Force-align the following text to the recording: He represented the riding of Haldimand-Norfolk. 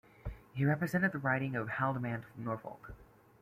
He 0.55 0.65
represented 0.65 1.11
the 1.11 1.19
riding 1.19 1.55
of 1.55 1.67
Haldimand-Norfolk. 1.69 2.95